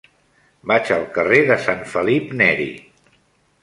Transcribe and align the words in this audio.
Vaig 0.71 0.89
al 0.95 1.05
carrer 1.19 1.43
de 1.53 1.59
Sant 1.69 1.87
Felip 1.95 2.37
Neri. 2.43 2.71